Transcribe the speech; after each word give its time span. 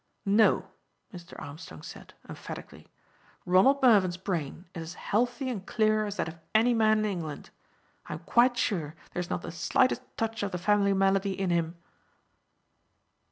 "No," 0.25 0.65
Mr. 1.13 1.39
Armstrong 1.39 1.83
said, 1.83 2.15
emphatically, 2.27 2.87
"Ronald 3.45 3.83
Mervyn's 3.83 4.17
brain 4.17 4.65
is 4.73 4.81
as 4.81 4.93
healthy 4.95 5.47
and 5.47 5.63
clear 5.63 6.07
as 6.07 6.15
that 6.15 6.27
of 6.27 6.39
any 6.55 6.73
man 6.73 6.97
in 6.97 7.05
England. 7.05 7.51
I 8.07 8.13
am 8.13 8.19
quite 8.25 8.57
sure 8.57 8.95
there 9.11 9.19
is 9.19 9.29
not 9.29 9.43
the 9.43 9.51
slightest 9.51 10.01
touch 10.17 10.41
of 10.41 10.53
the 10.53 10.57
family 10.57 10.93
malady 10.93 11.39
in 11.39 11.51
him." 11.51 11.75